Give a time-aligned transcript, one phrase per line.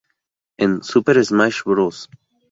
[0.57, 2.09] En "Super Smash Bros.